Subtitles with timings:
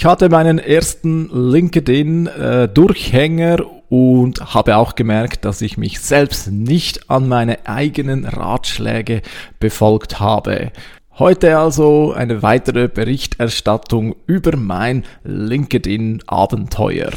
[0.00, 7.10] Ich hatte meinen ersten LinkedIn-Durchhänger äh, und habe auch gemerkt, dass ich mich selbst nicht
[7.10, 9.20] an meine eigenen Ratschläge
[9.58, 10.72] befolgt habe.
[11.18, 17.10] Heute also eine weitere Berichterstattung über mein LinkedIn-Abenteuer.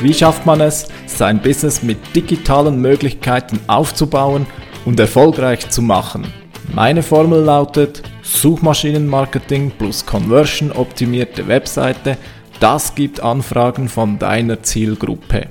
[0.00, 4.46] Wie schafft man es, sein Business mit digitalen Möglichkeiten aufzubauen
[4.88, 6.32] und erfolgreich zu machen?
[6.74, 12.16] Meine Formel lautet Suchmaschinenmarketing plus Conversion optimierte Webseite.
[12.58, 15.48] Das gibt Anfragen von deiner Zielgruppe.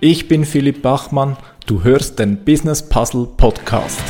[0.00, 4.00] Ich bin Philipp Bachmann, du hörst den Business Puzzle Podcast.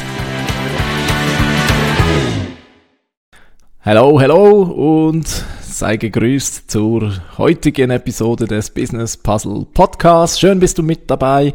[3.80, 5.26] Hallo, hallo und
[5.60, 10.38] sei gegrüßt zur heutigen Episode des Business Puzzle Podcasts.
[10.38, 11.52] Schön bist du mit dabei.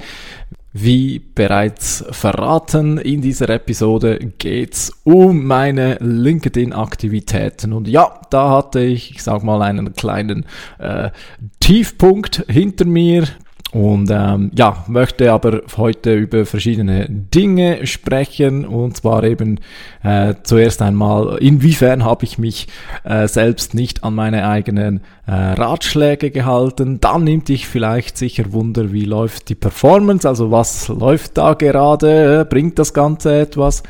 [0.75, 7.73] Wie bereits verraten, in dieser Episode geht's um meine LinkedIn-Aktivitäten.
[7.73, 10.47] Und ja, da hatte ich, ich sag mal, einen kleinen
[10.79, 11.11] äh,
[11.59, 13.27] Tiefpunkt hinter mir.
[13.73, 18.65] Und ähm, ja, möchte aber heute über verschiedene Dinge sprechen.
[18.65, 19.59] Und zwar eben
[20.03, 22.67] äh, zuerst einmal, inwiefern habe ich mich
[23.03, 26.99] äh, selbst nicht an meine eigenen äh, Ratschläge gehalten.
[27.01, 32.45] Dann nimmt dich vielleicht sicher Wunder, wie läuft die Performance, also was läuft da gerade,
[32.47, 33.81] bringt das Ganze etwas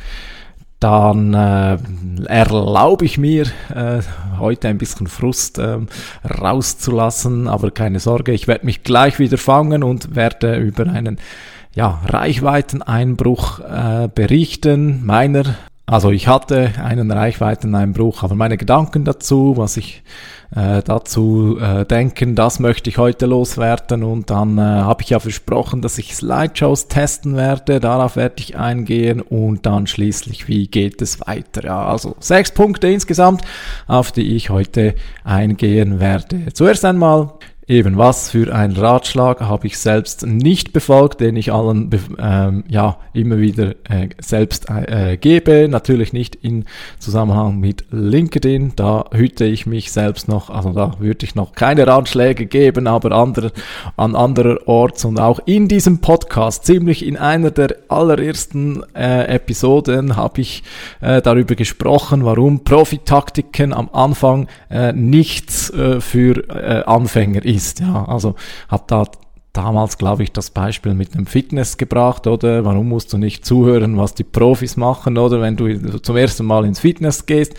[0.83, 1.77] dann äh,
[2.25, 4.01] erlaube ich mir äh,
[4.37, 5.77] heute ein bisschen Frust äh,
[6.29, 11.19] rauszulassen, aber keine Sorge, ich werde mich gleich wieder fangen und werde über einen
[11.73, 19.75] ja, Reichweiteneinbruch äh, berichten, meiner also ich hatte einen Reichweiteneinbruch, aber meine Gedanken dazu, was
[19.75, 20.01] ich
[20.55, 25.19] äh, dazu äh, denken, das möchte ich heute loswerden und dann äh, habe ich ja
[25.19, 31.01] versprochen, dass ich Slideshows testen werde, darauf werde ich eingehen und dann schließlich, wie geht
[31.01, 31.65] es weiter.
[31.65, 33.41] Ja, also sechs Punkte insgesamt,
[33.85, 34.95] auf die ich heute
[35.25, 36.53] eingehen werde.
[36.53, 37.33] Zuerst einmal
[37.65, 42.97] Eben, was für ein Ratschlag habe ich selbst nicht befolgt, den ich allen ähm, ja
[43.13, 45.69] immer wieder äh, selbst äh, gebe.
[45.69, 46.65] Natürlich nicht in
[46.99, 51.87] Zusammenhang mit LinkedIn, da hüte ich mich selbst noch, also da würde ich noch keine
[51.87, 53.53] Ratschläge geben, aber andere,
[53.95, 60.17] an anderer Orts und auch in diesem Podcast, ziemlich in einer der allerersten äh, Episoden
[60.17, 60.63] habe ich
[60.99, 67.79] äh, darüber gesprochen, warum Profitaktiken am Anfang äh, nichts äh, für äh, Anfänger ist.
[67.79, 68.35] Ja, also
[68.67, 69.05] habe da
[69.53, 72.65] damals, glaube ich, das Beispiel mit dem Fitness gebracht, oder?
[72.65, 75.41] Warum musst du nicht zuhören, was die Profis machen, oder?
[75.41, 77.53] Wenn du zum ersten Mal ins Fitness gehst,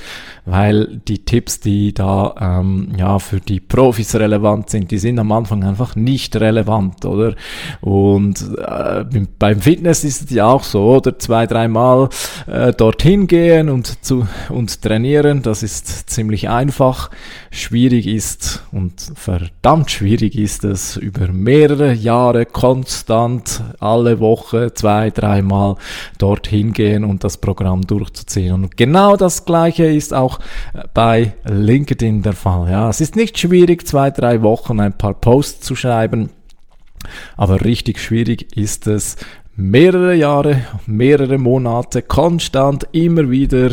[0.45, 5.31] weil die Tipps, die da ähm, ja für die Profis relevant sind, die sind am
[5.31, 7.37] Anfang einfach nicht relevant, oder?
[7.81, 9.05] Und äh,
[9.39, 11.17] beim Fitness ist es ja auch so, oder?
[11.19, 12.09] Zwei, dreimal
[12.49, 17.11] äh, dorthin gehen und zu und trainieren, das ist ziemlich einfach.
[17.53, 25.11] Schwierig ist und verdammt schwierig ist es über mehrere mehrere Jahre konstant alle Woche zwei,
[25.11, 25.77] dreimal
[26.19, 28.53] dorthin gehen und das Programm durchzuziehen.
[28.55, 30.39] Und genau das Gleiche ist auch
[30.95, 32.71] bei LinkedIn der Fall.
[32.71, 36.31] Ja, es ist nicht schwierig, zwei, drei Wochen ein paar Posts zu schreiben.
[37.37, 39.17] Aber richtig schwierig ist es,
[39.57, 43.71] mehrere Jahre, mehrere Monate konstant immer wieder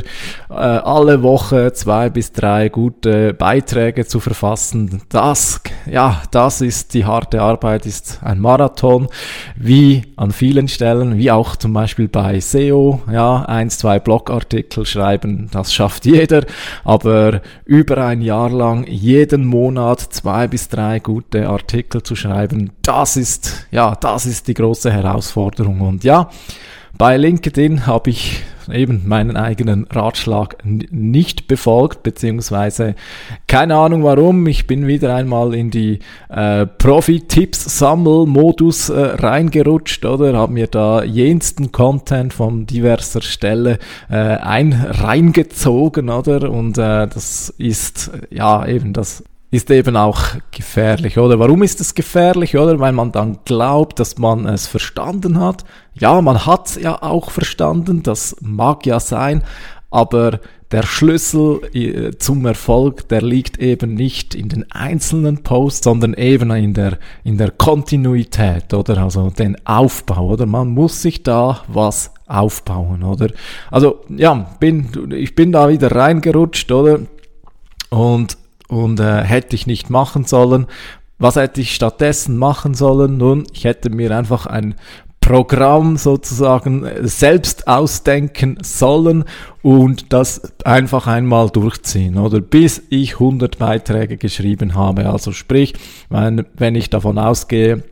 [0.49, 5.01] äh, alle Woche zwei bis drei gute Beiträge zu verfassen.
[5.09, 9.07] Das, ja, das ist die harte Arbeit, ist ein Marathon,
[9.55, 15.49] wie an vielen Stellen, wie auch zum Beispiel bei SEO, ja, eins, zwei Blogartikel schreiben,
[15.51, 16.45] das schafft jeder,
[16.83, 23.17] aber über ein Jahr lang jeden Monat zwei bis drei gute Artikel zu schreiben, das
[23.17, 25.70] ist, ja, das ist die große Herausforderung.
[25.71, 25.81] Veränderung.
[25.81, 26.29] Und ja,
[26.97, 32.93] bei LinkedIn habe ich eben meinen eigenen Ratschlag nicht befolgt, beziehungsweise
[33.47, 34.45] keine Ahnung warum.
[34.45, 35.97] Ich bin wieder einmal in die
[36.29, 43.79] äh, Profi-Tipps-Sammel-Modus äh, reingerutscht oder habe mir da jensten Content von diverser Stelle
[44.09, 50.21] äh, ein reingezogen oder und äh, das ist ja eben das ist eben auch
[50.51, 51.37] gefährlich, oder?
[51.37, 52.79] Warum ist es gefährlich, oder?
[52.79, 55.65] Weil man dann glaubt, dass man es verstanden hat.
[55.93, 59.43] Ja, man hat es ja auch verstanden, das mag ja sein,
[59.89, 60.39] aber
[60.71, 66.49] der Schlüssel äh, zum Erfolg, der liegt eben nicht in den einzelnen Posts, sondern eben
[66.51, 68.99] in der, in der Kontinuität, oder?
[68.99, 70.45] Also den Aufbau, oder?
[70.45, 73.27] Man muss sich da was aufbauen, oder?
[73.69, 76.99] Also, ja, bin, ich bin da wieder reingerutscht, oder?
[77.89, 78.37] Und
[78.71, 80.65] und äh, hätte ich nicht machen sollen.
[81.19, 83.17] Was hätte ich stattdessen machen sollen?
[83.17, 84.75] Nun, ich hätte mir einfach ein
[85.19, 89.25] Programm sozusagen selbst ausdenken sollen
[89.61, 95.07] und das einfach einmal durchziehen oder bis ich 100 Beiträge geschrieben habe.
[95.07, 95.73] Also sprich,
[96.09, 97.83] wenn, wenn ich davon ausgehe,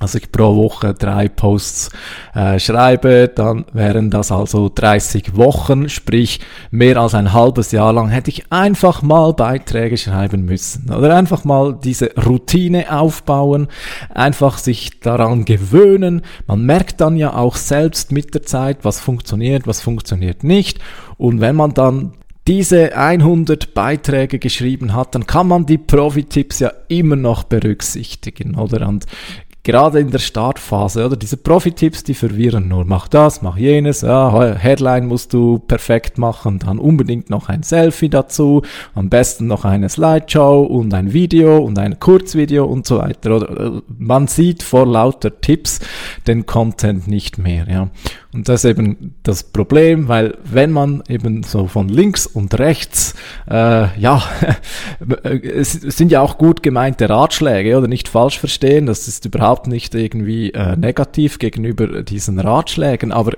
[0.00, 1.90] also ich pro Woche drei Posts
[2.34, 8.08] äh, schreibe, dann wären das also 30 Wochen, sprich mehr als ein halbes Jahr lang
[8.08, 13.68] hätte ich einfach mal Beiträge schreiben müssen oder einfach mal diese Routine aufbauen,
[14.14, 16.22] einfach sich daran gewöhnen.
[16.46, 20.80] Man merkt dann ja auch selbst mit der Zeit, was funktioniert, was funktioniert nicht
[21.18, 22.14] und wenn man dann
[22.48, 28.88] diese 100 Beiträge geschrieben hat, dann kann man die Profi-Tipps ja immer noch berücksichtigen, oder?
[28.88, 29.04] Und
[29.62, 31.16] gerade in der Startphase, oder?
[31.16, 32.84] Diese Profi-Tipps, die verwirren nur.
[32.84, 38.08] Mach das, mach jenes, ja, Headline musst du perfekt machen, dann unbedingt noch ein Selfie
[38.08, 38.62] dazu,
[38.94, 43.82] am besten noch eine Slideshow und ein Video und ein Kurzvideo und so weiter, oder?
[43.98, 45.80] Man sieht vor lauter Tipps
[46.26, 47.88] den Content nicht mehr, ja.
[48.32, 53.14] Und das ist eben das Problem, weil wenn man eben so von links und rechts,
[53.50, 54.22] äh, ja,
[55.24, 59.94] es sind ja auch gut gemeinte Ratschläge, oder nicht falsch verstehen, das ist überhaupt nicht
[59.96, 63.32] irgendwie äh, negativ gegenüber diesen Ratschlägen, aber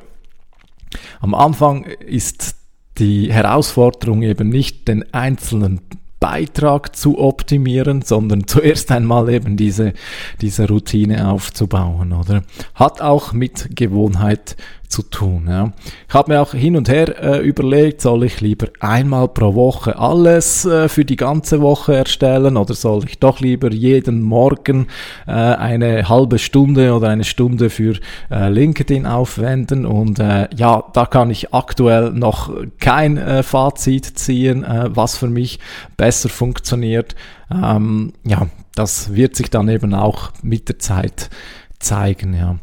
[1.21, 2.57] am Anfang ist
[2.99, 5.81] die Herausforderung eben nicht den einzelnen
[6.23, 9.93] Beitrag zu optimieren, sondern zuerst einmal eben diese,
[10.41, 12.45] diese Routine aufzubauen, oder?
[12.75, 14.57] Hat auch mit Gewohnheit
[14.93, 15.47] zu tun.
[15.49, 15.73] Ja.
[16.07, 19.99] Ich habe mir auch hin und her äh, überlegt, soll ich lieber einmal pro Woche
[19.99, 24.89] alles äh, für die ganze Woche erstellen oder soll ich doch lieber jeden Morgen
[25.27, 27.99] äh, eine halbe Stunde oder eine Stunde für
[28.31, 34.63] äh, LinkedIn aufwenden und äh, ja, da kann ich aktuell noch kein äh, Fazit ziehen,
[34.63, 35.59] äh, was für mich
[35.97, 37.17] besser funktioniert.
[37.51, 41.31] Ähm, ja, das wird sich dann eben auch mit der Zeit
[41.79, 42.59] zeigen, ja.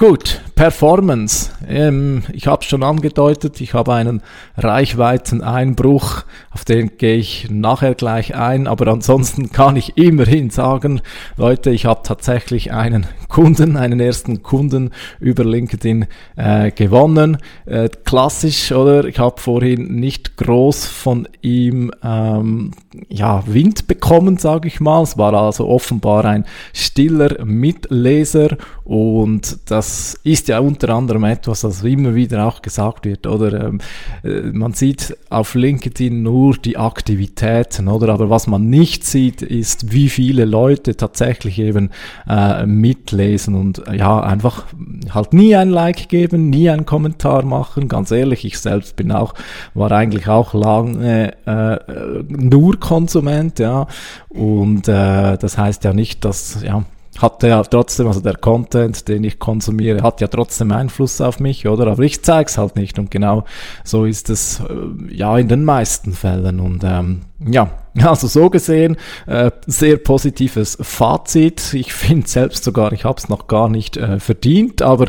[0.00, 1.50] Gut, Performance.
[1.66, 4.22] Ähm, ich habe es schon angedeutet, ich habe einen
[4.56, 6.22] Reichweiteneinbruch,
[6.52, 11.00] auf den gehe ich nachher gleich ein, aber ansonsten kann ich immerhin sagen,
[11.36, 16.06] Leute, ich habe tatsächlich einen Kunden, einen ersten Kunden über LinkedIn
[16.36, 17.38] äh, gewonnen.
[17.66, 19.04] Äh, klassisch, oder?
[19.04, 22.70] Ich habe vorhin nicht groß von ihm ähm,
[23.08, 25.02] ja, Wind bekommen, sage ich mal.
[25.02, 29.87] Es war also offenbar ein stiller Mitleser und das
[30.24, 33.68] ist ja unter anderem etwas, das immer wieder auch gesagt wird, oder?
[33.68, 33.80] Ähm,
[34.22, 38.12] äh, man sieht auf LinkedIn nur die Aktivitäten, oder?
[38.12, 41.90] Aber was man nicht sieht, ist, wie viele Leute tatsächlich eben
[42.28, 44.66] äh, mitlesen und äh, ja, einfach
[45.12, 47.88] halt nie ein Like geben, nie einen Kommentar machen.
[47.88, 49.34] Ganz ehrlich, ich selbst bin auch,
[49.74, 53.86] war eigentlich auch lange äh, nur Konsument, ja,
[54.28, 56.84] und äh, das heißt ja nicht, dass, ja,
[57.18, 61.66] hat ja trotzdem, also der Content, den ich konsumiere, hat ja trotzdem Einfluss auf mich,
[61.66, 61.88] oder?
[61.88, 62.98] Aber ich zeige es halt nicht.
[62.98, 63.44] Und genau
[63.84, 66.60] so ist es äh, ja in den meisten Fällen.
[66.60, 67.70] Und ähm, ja,
[68.04, 71.74] also so gesehen, äh, sehr positives Fazit.
[71.74, 75.06] Ich finde selbst sogar, ich habe es noch gar nicht äh, verdient, aber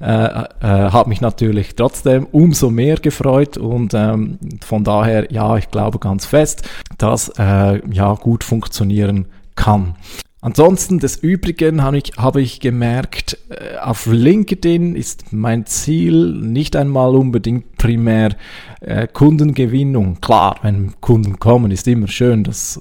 [0.00, 5.70] äh, äh, habe mich natürlich trotzdem umso mehr gefreut und ähm, von daher, ja, ich
[5.70, 6.68] glaube ganz fest,
[6.98, 9.94] dass äh, ja gut funktionieren kann.
[10.42, 16.76] Ansonsten des Übrigen habe ich, habe ich gemerkt, äh, auf LinkedIn ist mein Ziel nicht
[16.76, 18.34] einmal unbedingt primär
[18.80, 20.22] äh, Kundengewinnung.
[20.22, 22.76] Klar, wenn Kunden kommen, ist immer schön, das,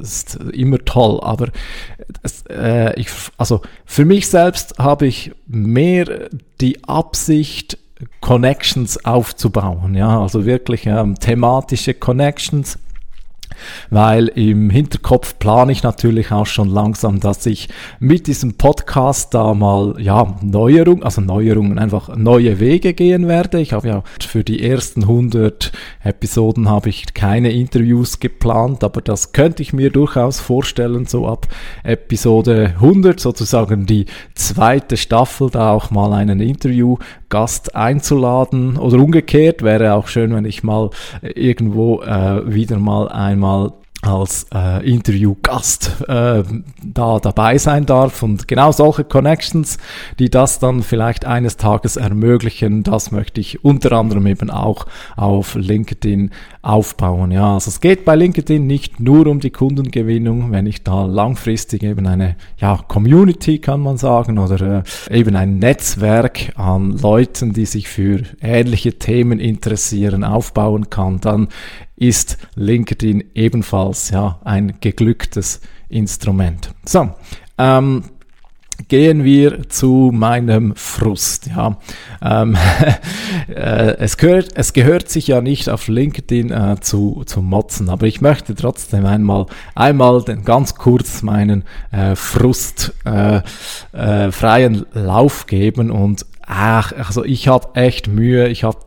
[0.00, 1.48] ist immer toll, aber
[2.22, 6.30] das, äh, ich, also für mich selbst habe ich mehr
[6.62, 7.78] die Absicht,
[8.20, 12.78] Connections aufzubauen, ja, also wirklich ähm, thematische Connections
[13.90, 17.68] weil im Hinterkopf plane ich natürlich auch schon langsam, dass ich
[18.00, 23.60] mit diesem Podcast da mal, ja, Neuerungen, also Neuerungen, einfach neue Wege gehen werde.
[23.60, 29.32] Ich habe ja für die ersten 100 Episoden habe ich keine Interviews geplant, aber das
[29.32, 31.48] könnte ich mir durchaus vorstellen, so ab
[31.84, 39.94] Episode 100 sozusagen die zweite Staffel da auch mal einen Interviewgast einzuladen oder umgekehrt wäre
[39.94, 40.90] auch schön, wenn ich mal
[41.22, 43.72] irgendwo äh, wieder mal einmal mal
[44.02, 46.42] als äh, Interviewgast äh,
[46.82, 49.78] da dabei sein darf und genau solche Connections,
[50.18, 55.54] die das dann vielleicht eines Tages ermöglichen, das möchte ich unter anderem eben auch auf
[55.54, 56.30] LinkedIn
[56.62, 57.30] aufbauen.
[57.30, 61.84] Ja, also es geht bei LinkedIn nicht nur um die Kundengewinnung, wenn ich da langfristig
[61.84, 67.66] eben eine ja, Community kann man sagen oder äh, eben ein Netzwerk an Leuten, die
[67.66, 71.48] sich für ähnliche Themen interessieren, aufbauen kann, dann
[72.02, 76.72] ist LinkedIn ebenfalls ja ein geglücktes Instrument.
[76.84, 77.10] So,
[77.58, 78.02] ähm,
[78.88, 81.46] gehen wir zu meinem Frust.
[81.46, 81.78] Ja,
[82.20, 82.56] ähm,
[83.48, 88.08] äh, es, gehört, es gehört sich ja nicht auf LinkedIn äh, zu, zu motzen, aber
[88.08, 93.42] ich möchte trotzdem einmal, einmal den, ganz kurz meinen äh, Frust äh,
[93.92, 98.78] äh, freien Lauf geben und ach, also ich habe echt Mühe, ich habe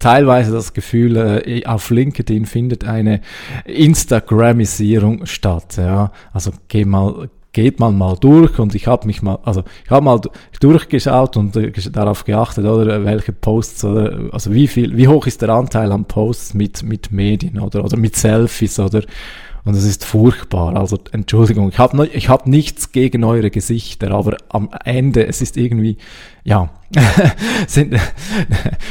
[0.00, 3.20] teilweise das Gefühl, äh, auf LinkedIn findet eine
[3.64, 5.76] Instagramisierung statt.
[5.76, 9.90] Ja, also geh mal geht man mal durch und ich habe mich mal, also ich
[9.90, 10.20] habe mal
[10.60, 15.42] durchgeschaut und äh, darauf geachtet, oder welche Posts oder also wie viel, wie hoch ist
[15.42, 19.02] der Anteil an Posts mit mit Medien oder oder mit Selfies oder
[19.64, 20.76] und es ist furchtbar.
[20.76, 25.56] Also Entschuldigung, ich habe ich hab nichts gegen eure Gesichter, aber am Ende, es ist
[25.56, 25.98] irgendwie,
[26.44, 26.70] ja,
[27.66, 27.94] sind,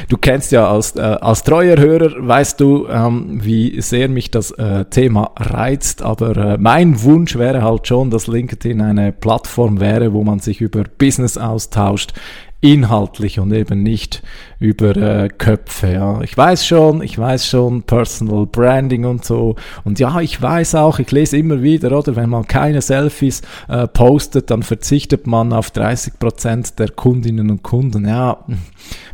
[0.07, 4.51] du kennst ja als, äh, als treuer Hörer, weißt du, ähm, wie sehr mich das
[4.51, 10.13] äh, Thema reizt, aber äh, mein Wunsch wäre halt schon, dass LinkedIn eine Plattform wäre,
[10.13, 12.13] wo man sich über Business austauscht,
[12.61, 14.21] inhaltlich und eben nicht
[14.59, 15.93] über äh, Köpfe.
[15.93, 16.21] Ja.
[16.21, 19.55] Ich weiß schon, ich weiß schon, Personal Branding und so.
[19.85, 23.87] Und ja, ich weiß auch, ich lese immer wieder, oder wenn man keine Selfies äh,
[23.87, 28.05] postet, dann verzichtet man auf 30 Prozent der Kundinnen und Kunden.
[28.05, 28.45] Ja,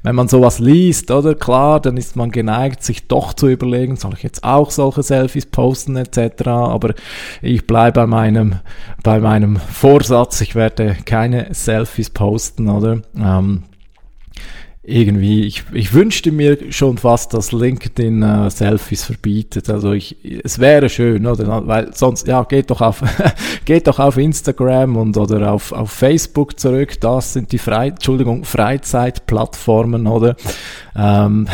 [0.01, 4.13] wenn man sowas liest, oder klar, dann ist man geneigt, sich doch zu überlegen, soll
[4.15, 6.47] ich jetzt auch solche Selfies posten etc.
[6.47, 6.95] Aber
[7.43, 8.55] ich bleibe bei meinem,
[9.03, 13.01] bei meinem Vorsatz, ich werde keine Selfies posten, oder?
[13.15, 13.63] Ähm,
[14.87, 19.69] irgendwie, ich, ich wünschte mir schon fast, dass LinkedIn äh, Selfies verbietet.
[19.69, 21.65] Also ich, es wäre schön, oder?
[21.65, 23.01] Weil sonst, ja, geht doch auf,
[23.65, 26.99] geht doch auf Instagram und oder auf, auf Facebook zurück.
[27.01, 30.35] Das sind die Frei, Entschuldigung, Freizeitplattformen, oder?
[30.95, 31.47] Ähm,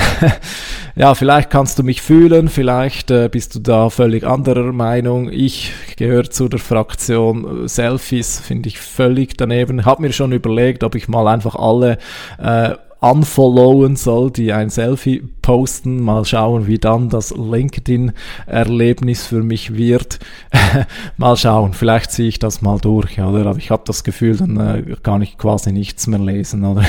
[0.95, 5.31] ja, vielleicht kannst du mich fühlen, vielleicht äh, bist du da völlig anderer Meinung.
[5.31, 9.85] Ich gehöre zu der Fraktion äh, Selfies, finde ich völlig daneben.
[9.85, 11.97] Hab mir schon überlegt, ob ich mal einfach alle
[12.38, 16.01] äh, unfollowen soll, die ein Selfie posten.
[16.03, 20.19] Mal schauen, wie dann das LinkedIn-Erlebnis für mich wird.
[21.17, 23.45] mal schauen, vielleicht ziehe ich das mal durch, oder?
[23.48, 26.83] Aber ich habe das Gefühl, dann äh, kann ich quasi nichts mehr lesen, oder?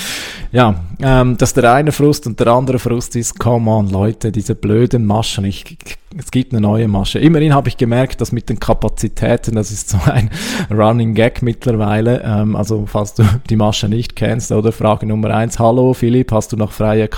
[0.52, 4.54] ja, ähm, dass der eine Frust und der andere Frust ist, come on, Leute, diese
[4.54, 5.44] blöden Maschen.
[5.44, 5.76] Ich,
[6.18, 7.18] es gibt eine neue Masche.
[7.18, 10.30] Immerhin habe ich gemerkt, dass mit den Kapazitäten, das ist so ein
[10.70, 15.58] Running Gag mittlerweile, ähm, also falls du die Masche nicht kennst, oder Frage Nummer eins,
[15.58, 17.08] hallo Philipp, hast du noch freie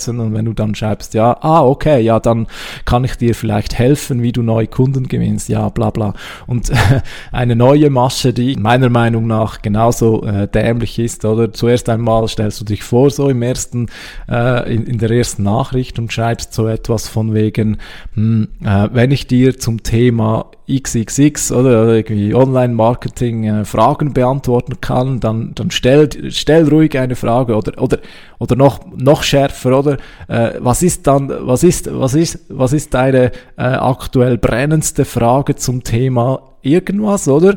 [0.00, 0.20] Kapazitäten?
[0.20, 2.46] Und wenn du dann schreibst, ja, ah, okay, ja, dann
[2.84, 6.14] kann ich dir vielleicht helfen, wie du neue Kunden gewinnst, ja, bla bla.
[6.46, 6.70] Und
[7.32, 12.60] eine neue Masche, die meiner Meinung nach genauso äh, dämlich ist, oder zuerst einmal stellst
[12.60, 13.86] du dich vor, so im ersten,
[14.28, 17.78] äh, in, in der ersten Nachricht und schreibst so etwas von wegen,
[18.14, 20.46] hm, äh, wenn ich dir zum Thema
[20.78, 27.56] XXX oder, irgendwie Online-Marketing äh, Fragen beantworten kann, dann, dann stell, stell ruhig eine Frage
[27.56, 27.98] oder, oder,
[28.38, 29.96] oder noch, noch schärfer, oder?
[30.28, 35.56] Äh, was ist dann, was ist, was ist, was ist deine äh, aktuell brennendste Frage
[35.56, 37.56] zum Thema irgendwas, oder?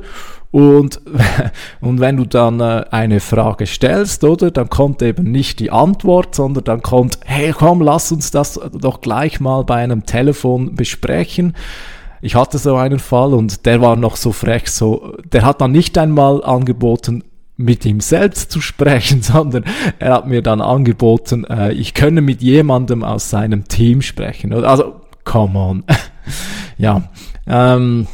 [0.54, 1.02] Und,
[1.82, 6.36] und wenn du dann äh, eine Frage stellst, oder, dann kommt eben nicht die Antwort,
[6.36, 11.56] sondern dann kommt, hey komm, lass uns das doch gleich mal bei einem Telefon besprechen.
[12.24, 15.74] Ich hatte so einen Fall und der war noch so frech, so, der hat dann
[15.74, 17.26] nicht einmal angeboten,
[17.58, 19.66] mit ihm selbst zu sprechen, sondern
[20.00, 24.54] er hat mir dann angeboten, äh, ich könne mit jemandem aus seinem Team sprechen.
[24.54, 25.84] Also, come on.
[26.78, 27.10] ja,
[27.46, 28.08] ähm,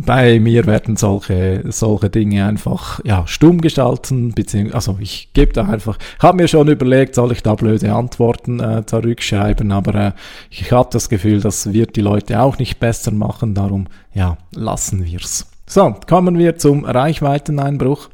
[0.00, 5.64] bei mir werden solche, solche Dinge einfach ja, stumm gestalten, beziehungsweise, also ich gebe da
[5.64, 10.12] einfach, habe mir schon überlegt, soll ich da blöde Antworten äh, zurückschreiben, aber äh,
[10.50, 15.04] ich habe das Gefühl, das wird die Leute auch nicht besser machen, darum ja, lassen
[15.04, 15.46] wir's.
[15.66, 18.08] So, kommen wir zum Reichweiteneinbruch.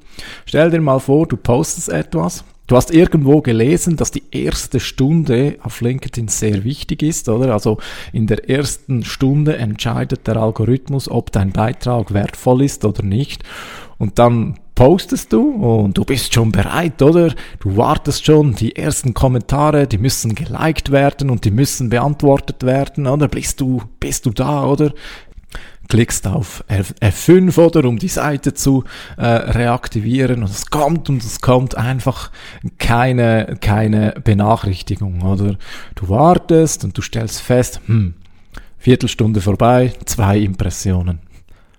[0.46, 5.58] Stell dir mal vor, du postest etwas, Du hast irgendwo gelesen, dass die erste Stunde
[5.62, 7.52] auf LinkedIn sehr wichtig ist, oder?
[7.52, 7.76] Also
[8.12, 13.42] in der ersten Stunde entscheidet der Algorithmus, ob dein Beitrag wertvoll ist oder nicht.
[13.98, 17.34] Und dann postest du und du bist schon bereit, oder?
[17.60, 23.06] Du wartest schon, die ersten Kommentare, die müssen geliked werden und die müssen beantwortet werden,
[23.06, 23.28] oder?
[23.28, 24.92] Bist du, bist du da, oder?
[25.88, 28.84] Klickst auf F5 oder um die Seite zu
[29.16, 32.30] äh, reaktivieren und es kommt und es kommt einfach
[32.78, 35.56] keine, keine Benachrichtigung oder
[35.94, 38.14] du wartest und du stellst fest, hm,
[38.78, 41.20] Viertelstunde vorbei, zwei Impressionen.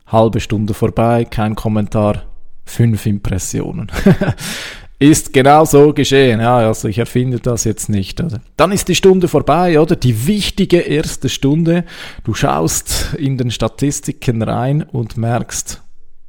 [0.08, 2.24] Halbe Stunde vorbei, kein Kommentar,
[2.66, 3.92] fünf Impressionen.
[5.00, 6.40] ist genau so geschehen.
[6.40, 8.22] Ja, also ich erfinde das jetzt nicht.
[8.22, 8.40] Oder?
[8.58, 9.96] Dann ist die Stunde vorbei, oder?
[9.96, 11.84] Die wichtige erste Stunde.
[12.24, 15.82] Du schaust in den Statistiken rein und merkst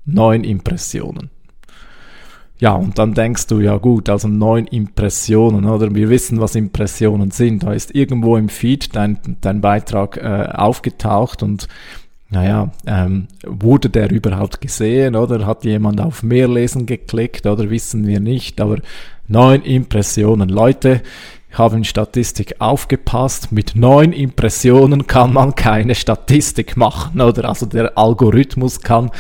[0.05, 1.31] neun Impressionen.
[2.59, 5.95] ja, und dann denkst du, ja gut, also neun Impressionen, oder?
[5.95, 7.63] Wir wissen, was Impressionen sind.
[7.63, 11.69] Da ist irgendwo im Feed dein, dein Beitrag äh, aufgetaucht und
[12.29, 18.07] naja, ähm, wurde der überhaupt gesehen oder hat jemand auf mehr lesen geklickt oder wissen
[18.07, 18.79] wir nicht, aber
[19.29, 20.49] neun Impressionen.
[20.49, 21.03] Leute,
[21.59, 23.53] haben Statistik aufgepasst.
[23.53, 27.49] Mit neun Impressionen kann man keine Statistik machen, oder?
[27.49, 29.11] Also der Algorithmus kann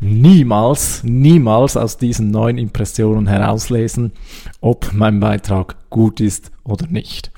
[0.00, 4.12] niemals, niemals aus diesen neun Impressionen herauslesen,
[4.60, 7.30] ob mein Beitrag gut ist oder nicht.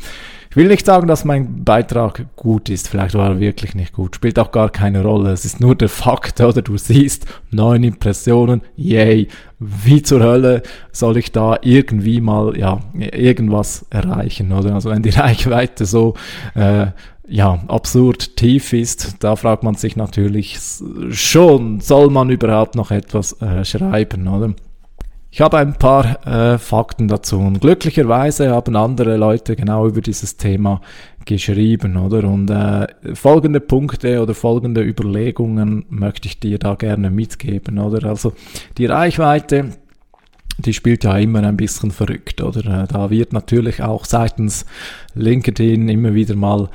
[0.57, 2.89] Ich will nicht sagen, dass mein Beitrag gut ist.
[2.89, 4.17] Vielleicht war er wirklich nicht gut.
[4.17, 5.31] Spielt auch gar keine Rolle.
[5.31, 6.63] Es ist nur der Fakt, oder?
[6.63, 8.63] Du siehst neun Impressionen.
[8.75, 9.29] Yay.
[9.59, 14.73] Wie zur Hölle soll ich da irgendwie mal, ja, irgendwas erreichen, oder?
[14.73, 16.15] Also wenn die Reichweite so,
[16.55, 16.87] äh,
[17.29, 20.59] ja, absurd tief ist, da fragt man sich natürlich
[21.11, 24.55] schon, soll man überhaupt noch etwas äh, schreiben, oder?
[25.37, 30.39] Ich habe ein paar äh, Fakten dazu und glücklicherweise haben andere Leute genau über dieses
[30.39, 30.81] Thema
[31.27, 32.27] geschrieben, oder?
[32.27, 38.09] Und äh, folgende Punkte oder folgende Überlegungen möchte ich dir da gerne mitgeben, oder?
[38.09, 38.33] Also
[38.79, 39.73] die Reichweite,
[40.57, 42.85] die spielt ja immer ein bisschen verrückt, oder?
[42.85, 44.65] Äh, da wird natürlich auch seitens
[45.13, 46.71] LinkedIn immer wieder mal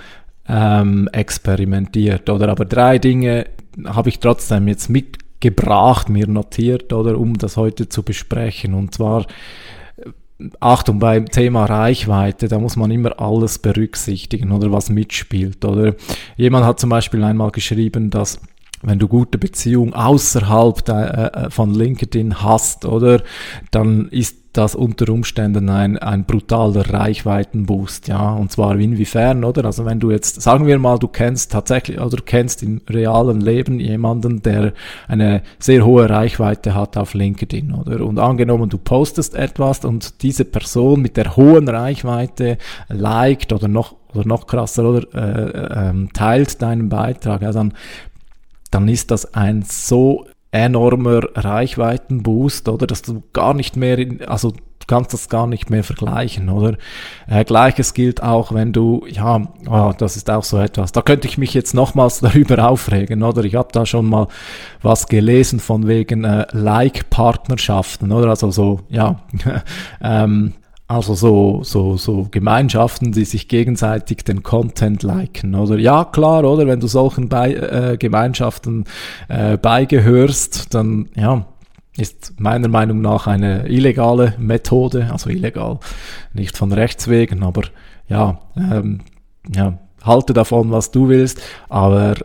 [0.48, 2.50] ähm, experimentiert, oder?
[2.50, 3.48] Aber drei Dinge
[3.88, 8.74] habe ich trotzdem jetzt mit gebracht, mir notiert, oder um das heute zu besprechen.
[8.74, 9.26] Und zwar,
[10.60, 15.66] Achtung, beim Thema Reichweite, da muss man immer alles berücksichtigen oder was mitspielt.
[15.66, 15.96] Oder
[16.38, 18.40] jemand hat zum Beispiel einmal geschrieben, dass
[18.84, 23.22] wenn du gute Beziehungen außerhalb der, äh, von LinkedIn hast, oder,
[23.72, 29.66] dann ist das unter Umständen ein, ein brutaler Reichweitenboost, ja, und zwar inwiefern, oder?
[29.66, 33.40] Also wenn du jetzt, sagen wir mal, du kennst tatsächlich, oder du kennst im realen
[33.40, 34.74] Leben jemanden, der
[35.08, 38.06] eine sehr hohe Reichweite hat auf LinkedIn, oder?
[38.06, 42.58] Und angenommen, du postest etwas und diese Person mit der hohen Reichweite
[42.90, 47.74] liked oder noch oder noch krasser, oder äh, äh, teilt deinen Beitrag, ja, dann
[48.72, 54.52] dann ist das ein so enormer Reichweitenboost, oder, dass du gar nicht mehr, in, also
[54.52, 56.78] du kannst das gar nicht mehr vergleichen, oder?
[57.28, 60.92] Äh, Gleiches gilt auch, wenn du, ja, oh, das ist auch so etwas.
[60.92, 63.44] Da könnte ich mich jetzt nochmals darüber aufregen, oder?
[63.46, 64.28] Ich habe da schon mal
[64.82, 68.30] was gelesen von wegen äh, Like-Partnerschaften, oder?
[68.30, 69.22] Also so, ja,
[70.02, 70.54] ähm,
[70.92, 75.78] also so, so, so Gemeinschaften, die sich gegenseitig den Content liken, oder?
[75.78, 76.68] Ja, klar, oder?
[76.68, 78.84] Wenn du solchen Be äh, Gemeinschaften
[79.30, 81.46] äh, beigehörst, dann, ja,
[81.98, 85.80] ist meiner Meinung nach eine illegale Methode, also illegal,
[86.34, 87.64] nicht von Rechts wegen, aber
[88.10, 89.00] ja, ähm,
[89.54, 92.16] ja, halte davon, was du willst, aber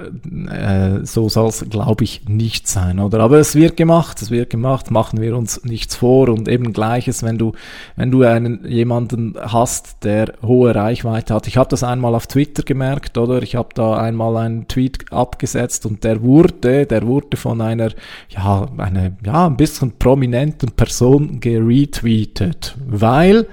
[0.50, 3.20] äh, so soll es, glaube ich, nicht sein, oder?
[3.20, 7.22] Aber es wird gemacht, es wird gemacht, machen wir uns nichts vor und eben gleiches,
[7.22, 7.52] wenn du,
[7.96, 11.46] wenn du einen jemanden hast, der hohe Reichweite hat.
[11.46, 13.42] Ich habe das einmal auf Twitter gemerkt, oder?
[13.42, 17.90] Ich habe da einmal einen Tweet abgesetzt und der wurde, der wurde von einer,
[18.30, 23.46] ja, eine, ja, ein bisschen prominenten Person geretweetet, weil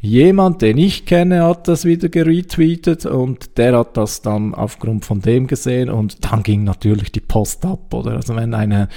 [0.00, 5.20] Jemand, den ich kenne, hat das wieder geretweetet und der hat das dann aufgrund von
[5.20, 8.12] dem gesehen und dann ging natürlich die Post ab, oder?
[8.12, 8.88] Also wenn eine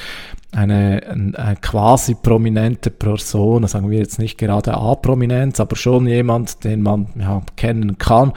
[0.51, 6.81] eine, eine quasi prominente Person, sagen wir jetzt nicht gerade A-Prominenz, aber schon jemand, den
[6.81, 8.33] man ja, kennen kann.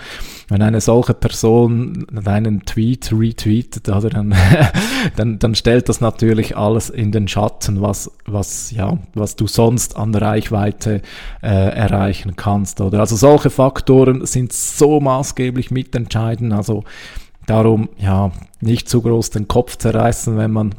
[0.48, 4.34] Wenn eine solche Person einen Tweet retweetet, oder, dann,
[5.16, 9.96] dann, dann stellt das natürlich alles in den Schatten, was, was, ja, was du sonst
[9.96, 11.00] an Reichweite
[11.42, 12.82] äh, erreichen kannst.
[12.82, 13.00] Oder?
[13.00, 16.52] Also solche Faktoren sind so maßgeblich mitentscheidend.
[16.52, 16.84] Also
[17.46, 20.74] darum ja nicht zu groß den Kopf zerreißen, wenn man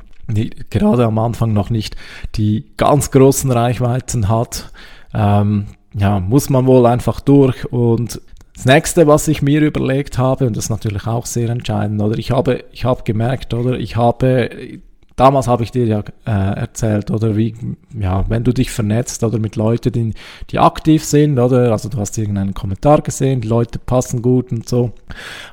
[0.69, 1.96] gerade am Anfang noch nicht
[2.36, 4.72] die ganz großen Reichweiten hat,
[5.13, 7.65] ähm, ja, muss man wohl einfach durch.
[7.72, 8.22] Und
[8.56, 12.17] das nächste, was ich mir überlegt habe, und das ist natürlich auch sehr entscheidend, oder?
[12.17, 13.80] Ich habe, ich habe gemerkt, oder?
[13.80, 14.82] Ich habe
[15.15, 17.56] damals habe ich dir ja äh, erzählt, oder wie,
[17.97, 20.13] ja, wenn du dich vernetzt oder mit Leuten, die,
[20.49, 24.67] die aktiv sind, oder, also du hast irgendeinen Kommentar gesehen, die Leute passen gut und
[24.67, 24.91] so,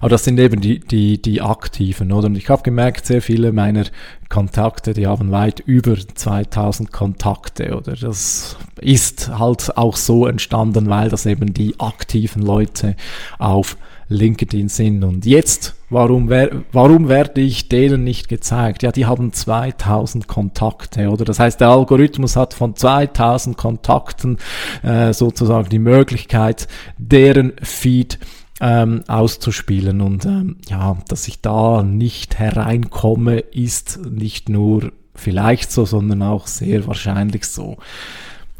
[0.00, 3.52] aber das sind eben die, die, die Aktiven, oder, und ich habe gemerkt, sehr viele
[3.52, 3.84] meiner
[4.28, 11.08] Kontakte, die haben weit über 2000 Kontakte, oder, das ist halt auch so entstanden, weil
[11.08, 12.96] das eben die aktiven Leute
[13.38, 13.76] auf
[14.08, 15.04] LinkedIn sind.
[15.04, 18.82] Und jetzt, warum, wer, warum werde ich denen nicht gezeigt?
[18.82, 21.24] Ja, die haben 2000 Kontakte, oder?
[21.24, 24.38] Das heißt, der Algorithmus hat von 2000 Kontakten
[24.82, 28.18] äh, sozusagen die Möglichkeit, deren Feed
[28.60, 30.00] ähm, auszuspielen.
[30.00, 36.46] Und ähm, ja, dass ich da nicht hereinkomme, ist nicht nur vielleicht so, sondern auch
[36.46, 37.76] sehr wahrscheinlich so.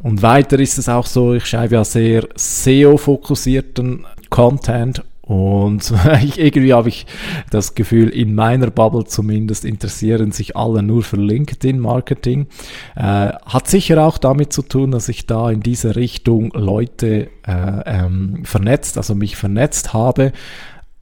[0.03, 5.93] Und weiter ist es auch so, ich schreibe ja sehr SEO-fokussierten Content und
[6.37, 7.07] irgendwie habe ich
[7.51, 12.49] das Gefühl, in meiner Bubble zumindest interessieren sich alle nur für LinkedIn-Marketing.
[12.97, 17.81] Äh, hat sicher auch damit zu tun, dass ich da in diese Richtung Leute äh,
[17.87, 20.33] ähm, vernetzt, also mich vernetzt habe.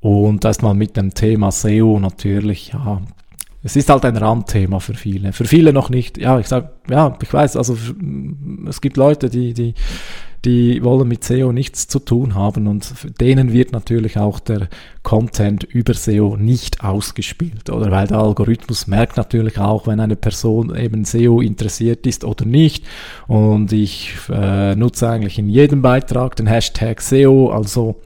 [0.01, 3.01] Und das mal mit dem Thema SEO natürlich, ja,
[3.63, 5.33] es ist halt ein Randthema für viele.
[5.33, 6.19] Für viele noch nicht.
[6.19, 7.79] Ja, ich sag, ja, ich weiß, also
[8.69, 9.73] es gibt Leute, die, die,
[10.45, 14.69] die wollen mit SEO nichts zu tun haben und denen wird natürlich auch der
[15.03, 17.91] Content über SEO nicht ausgespielt, oder?
[17.91, 22.85] Weil der Algorithmus merkt natürlich auch, wenn eine Person eben SEO interessiert ist oder nicht.
[23.27, 27.97] Und ich äh, nutze eigentlich in jedem Beitrag den Hashtag SEO, also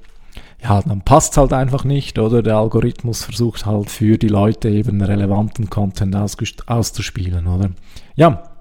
[0.63, 2.43] ja, dann passt halt einfach nicht, oder?
[2.43, 7.71] Der Algorithmus versucht halt für die Leute eben relevanten Content auszuspielen, oder?
[8.15, 8.52] Ja.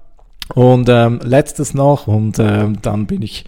[0.54, 3.44] Und ähm, letztes noch, und ähm, dann bin ich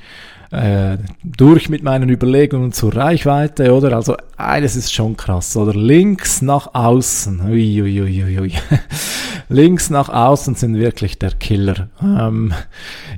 [0.54, 3.96] äh, durch mit meinen Überlegungen zur Reichweite, oder?
[3.96, 5.74] Also eines ist schon krass, oder?
[5.74, 8.52] Links nach außen, ui, ui, ui, ui.
[9.48, 11.88] Links nach außen sind wirklich der Killer.
[12.02, 12.54] Ähm,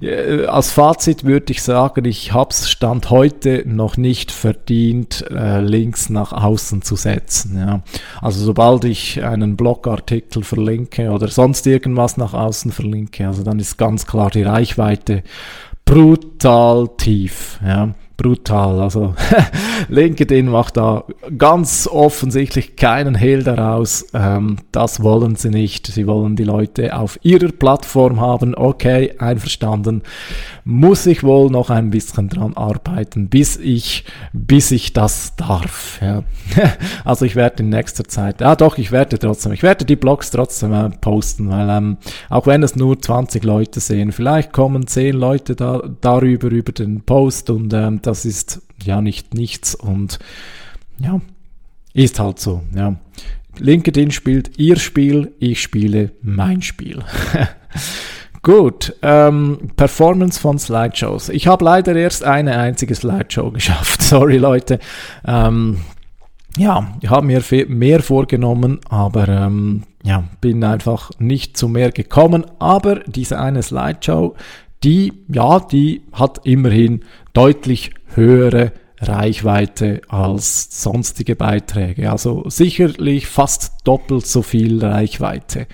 [0.00, 5.60] äh, als Fazit würde ich sagen, ich habe es Stand heute noch nicht verdient, äh,
[5.60, 7.58] Links nach außen zu setzen.
[7.58, 7.82] Ja.
[8.20, 13.78] Also sobald ich einen Blogartikel verlinke oder sonst irgendwas nach außen verlinke, also dann ist
[13.78, 15.22] ganz klar die Reichweite
[15.86, 17.58] brutal tief.
[17.64, 18.80] Ja brutal.
[18.80, 19.14] Also
[19.88, 21.04] LinkedIn macht da
[21.36, 24.06] ganz offensichtlich keinen Hehl daraus.
[24.14, 25.86] Ähm, das wollen sie nicht.
[25.86, 28.54] Sie wollen die Leute auf ihrer Plattform haben.
[28.54, 30.02] Okay, einverstanden.
[30.64, 36.00] Muss ich wohl noch ein bisschen dran arbeiten, bis ich, bis ich das darf.
[36.00, 36.22] Ja.
[37.04, 40.30] also ich werde in nächster Zeit, ja doch, ich werde trotzdem, ich werde die Blogs
[40.30, 41.96] trotzdem äh, posten, weil ähm,
[42.28, 47.02] auch wenn es nur 20 Leute sehen, vielleicht kommen 10 Leute da, darüber über den
[47.02, 50.18] Post und ähm, das ist ja nicht nichts und
[50.98, 51.20] ja,
[51.92, 52.96] ist halt so, ja.
[53.58, 57.02] LinkedIn spielt ihr Spiel, ich spiele mein Spiel.
[58.42, 61.30] Gut, ähm, Performance von Slideshows.
[61.30, 64.02] Ich habe leider erst eine einzige Slideshow geschafft.
[64.02, 64.78] Sorry Leute.
[65.26, 65.78] Ähm,
[66.56, 72.46] ja, ich habe mir mehr vorgenommen, aber ähm, ja, bin einfach nicht zu mehr gekommen.
[72.60, 74.36] Aber diese eine Slideshow,
[74.84, 77.00] die, ja, die hat immerhin
[77.32, 82.10] deutlich höhere Reichweite als sonstige Beiträge.
[82.10, 85.66] Also sicherlich fast doppelt so viel Reichweite.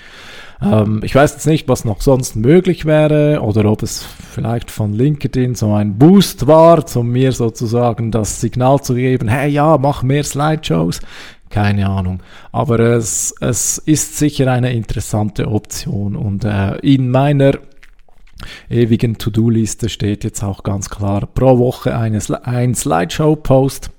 [0.60, 4.92] Ähm, ich weiß jetzt nicht, was noch sonst möglich wäre oder ob es vielleicht von
[4.92, 10.02] LinkedIn so ein Boost war, um mir sozusagen das Signal zu geben, hey ja, mach
[10.02, 11.00] mehr Slideshows.
[11.48, 12.22] Keine Ahnung.
[12.50, 17.52] Aber es, es ist sicher eine interessante Option und äh, in meiner
[18.72, 23.90] ewigen To-Do-Liste steht jetzt auch ganz klar pro Woche eine, ein Slideshow-Post.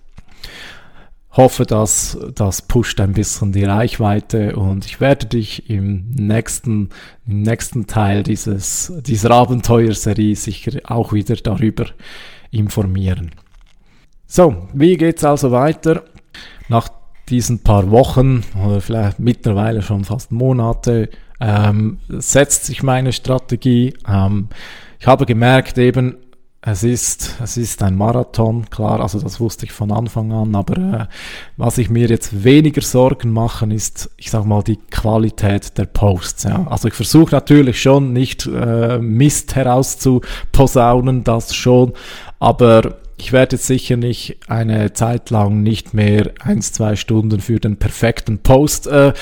[1.31, 6.89] Hoffe, dass das pusht ein bisschen die Reichweite und ich werde dich im nächsten,
[7.25, 11.87] im nächsten Teil dieses, dieser Abenteuerserie sicher auch wieder darüber
[12.51, 13.31] informieren.
[14.27, 16.03] So, wie geht's also weiter?
[16.69, 16.87] Nach
[17.29, 21.09] diesen paar Wochen oder vielleicht mittlerweile schon fast Monate
[21.43, 23.93] ähm, setzt sich meine Strategie.
[24.07, 24.47] Ähm,
[24.99, 26.15] ich habe gemerkt eben,
[26.65, 30.77] es ist, es ist ein Marathon, klar, also das wusste ich von Anfang an, aber
[30.77, 31.05] äh,
[31.57, 36.43] was ich mir jetzt weniger Sorgen machen, ist, ich sag mal, die Qualität der Posts.
[36.43, 36.65] Ja.
[36.69, 41.91] Also ich versuche natürlich schon nicht äh, Mist herauszuposaunen, das schon,
[42.39, 47.57] aber ich werde jetzt sicher nicht eine Zeit lang nicht mehr eins, zwei Stunden für
[47.57, 49.13] den perfekten Post äh,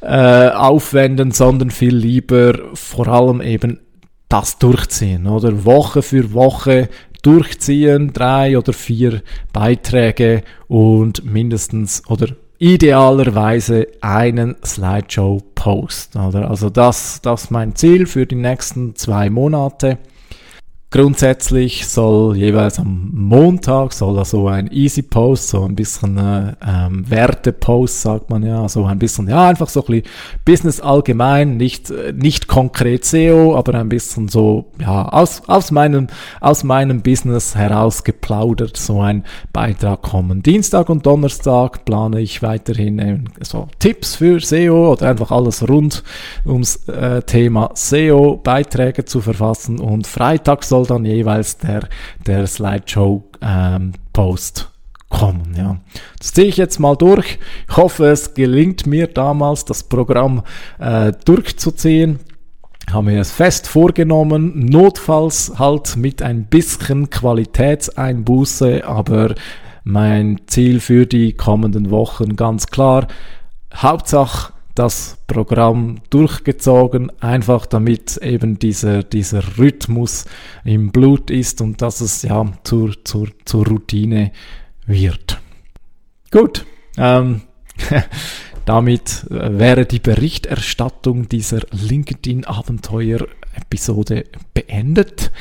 [0.00, 3.80] äh, aufwenden, sondern viel lieber vor allem eben
[4.28, 5.64] das durchziehen, oder?
[5.64, 6.88] Woche für Woche
[7.22, 16.14] durchziehen, drei oder vier Beiträge und mindestens oder idealerweise einen Slideshow-Post?
[16.16, 19.98] Also das, das ist mein Ziel für die nächsten zwei Monate.
[20.90, 26.54] Grundsätzlich soll jeweils am Montag soll da so ein Easy Post, so ein bisschen äh,
[26.66, 30.10] ähm, Werte-Post, sagt man ja, so ein bisschen, ja, einfach so ein bisschen
[30.46, 36.06] Business allgemein, nicht, äh, nicht konkret SEO, aber ein bisschen so, ja, aus, aus meinem,
[36.40, 40.42] aus meinem Business heraus geplaudert, so ein Beitrag kommen.
[40.42, 46.02] Dienstag und Donnerstag plane ich weiterhin äh, so Tipps für SEO oder einfach alles rund
[46.46, 51.88] ums äh, Thema SEO, Beiträge zu verfassen und Freitag soll soll dann jeweils der,
[52.26, 54.66] der Slideshow-Post ähm,
[55.08, 55.54] kommen.
[55.56, 55.78] Ja.
[56.18, 57.38] Das ziehe ich jetzt mal durch.
[57.68, 60.42] Ich hoffe, es gelingt mir damals, das Programm
[60.78, 62.20] äh, durchzuziehen.
[62.92, 69.34] habe mir es fest vorgenommen, notfalls halt mit ein bisschen Qualitätseinbuße, aber
[69.84, 73.08] mein Ziel für die kommenden Wochen ganz klar.
[73.74, 80.26] Hauptsache das Programm durchgezogen, einfach damit eben dieser, dieser Rhythmus
[80.64, 84.30] im Blut ist und dass es ja zur, zur, zur Routine
[84.86, 85.40] wird.
[86.30, 86.64] Gut,
[86.96, 87.40] ähm,
[88.64, 95.32] damit äh, wäre die Berichterstattung dieser LinkedIn-Abenteuer-Episode beendet.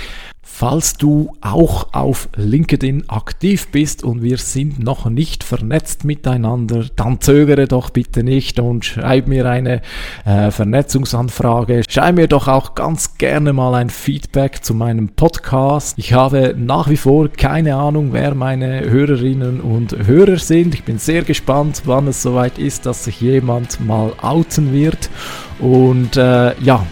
[0.50, 7.22] Falls du auch auf LinkedIn aktiv bist und wir sind noch nicht vernetzt miteinander, dann
[7.22, 9.84] zögere doch bitte nicht und schreib mir eine
[10.26, 11.84] äh, Vernetzungsanfrage.
[11.88, 15.96] Schreib mir doch auch ganz gerne mal ein Feedback zu meinem Podcast.
[16.00, 20.74] Ich habe nach wie vor keine Ahnung, wer meine Hörerinnen und Hörer sind.
[20.74, 25.12] Ich bin sehr gespannt, wann es soweit ist, dass sich jemand mal outen wird.
[25.60, 26.84] Und äh, ja,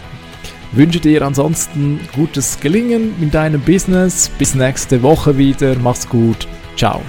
[0.76, 4.28] Wünsche dir ansonsten gutes Gelingen in deinem Business.
[4.28, 5.74] Bis nächste Woche wieder.
[5.76, 6.46] Mach's gut.
[6.76, 7.00] Ciao.